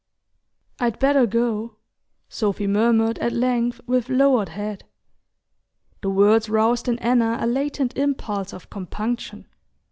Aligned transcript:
"I'd 0.79 0.97
better 0.97 1.27
go," 1.27 1.75
Sophy 2.27 2.65
murmured 2.65 3.19
at 3.19 3.31
length 3.33 3.79
with 3.85 4.09
lowered 4.09 4.49
head. 4.49 4.85
The 6.01 6.09
words 6.09 6.49
roused 6.49 6.87
in 6.87 6.97
Anna 6.97 7.37
a 7.39 7.45
latent 7.45 7.95
impulse 7.95 8.51
of 8.51 8.71
compunction. 8.71 9.45